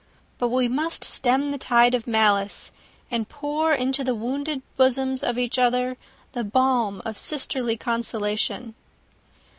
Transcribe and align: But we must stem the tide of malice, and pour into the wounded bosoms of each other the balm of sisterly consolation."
But 0.39 0.49
we 0.49 0.67
must 0.67 1.03
stem 1.03 1.51
the 1.51 1.59
tide 1.59 1.93
of 1.93 2.07
malice, 2.07 2.71
and 3.11 3.29
pour 3.29 3.71
into 3.71 4.03
the 4.03 4.15
wounded 4.15 4.63
bosoms 4.75 5.21
of 5.23 5.37
each 5.37 5.59
other 5.59 5.95
the 6.31 6.43
balm 6.43 7.03
of 7.05 7.19
sisterly 7.19 7.77
consolation." 7.77 8.73